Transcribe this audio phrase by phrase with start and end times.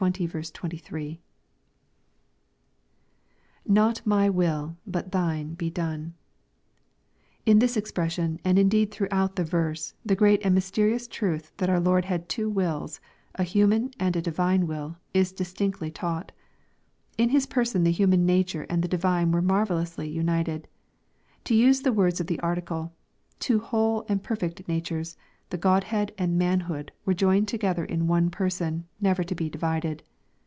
[0.01, 0.19] [Not my
[4.31, 6.13] wiUj hut thme^ he done^
[7.45, 11.79] In this expression, and indeed throughout the verse, the great and mysterious truth that our
[11.79, 12.99] Lord had two wills,
[13.35, 16.31] a human and a divine will, is distinctly taught.
[17.19, 20.67] In His Person the human nature and the divine were marvellously united.
[21.43, 22.91] To use the words of the Article,"
[23.39, 25.15] Two whole and perfect natures,
[25.49, 30.01] the godhead and manhood, were joined together in one Person, never to be divided."